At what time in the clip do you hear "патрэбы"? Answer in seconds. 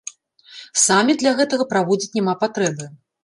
2.43-2.91